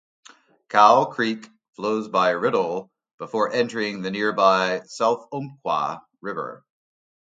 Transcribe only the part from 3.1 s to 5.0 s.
before entering the nearby